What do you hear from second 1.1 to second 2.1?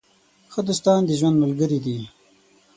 ژوند ملګري دي.